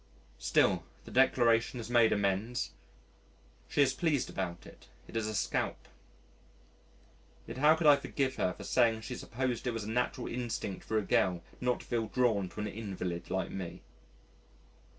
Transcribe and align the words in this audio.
Still 0.39 0.83
the 1.05 1.11
declaration 1.11 1.77
has 1.79 1.87
made 1.87 2.11
amends. 2.11 2.71
She 3.69 3.83
is 3.83 3.93
pleased 3.93 4.31
about 4.31 4.65
it 4.65 4.87
it 5.07 5.15
is 5.15 5.27
a 5.27 5.35
scalp. 5.35 5.87
Yet 7.45 7.59
how 7.59 7.75
can 7.75 7.85
I 7.85 7.97
forgive 7.97 8.37
her 8.37 8.53
for 8.53 8.63
saying 8.63 9.01
she 9.01 9.13
supposed 9.13 9.67
it 9.67 9.73
was 9.75 9.83
a 9.83 9.91
natural 9.91 10.25
instinct 10.25 10.85
for 10.85 10.97
a 10.97 11.03
girl 11.03 11.43
not 11.59 11.81
to 11.81 11.85
feel 11.85 12.07
drawn 12.07 12.49
to 12.49 12.61
an 12.61 12.67
invalid 12.67 13.29
like 13.29 13.51
me. 13.51 13.83